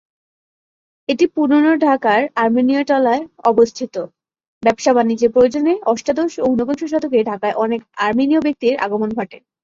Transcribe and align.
এটি 1.09 1.25
পুরানো 1.27 1.71
ঢাকার 1.81 2.21
আর্মানিটোলায় 2.35 3.21
অবস্থিত। 3.43 3.95
ব্যবসা-বাণিজ্যের 4.63 5.31
প্রয়োজনে 5.31 5.73
অষ্টাদশ 5.85 6.31
ও 6.37 6.45
ঊনবিংশ 6.45 6.81
শতকে 6.85 7.19
ঢাকায় 7.23 7.55
অনেক 7.55 7.81
আর্মেনীয় 7.97 8.41
ব্যক্তির 8.41 8.75
আগমন 8.77 9.09
ঘটে। 9.13 9.37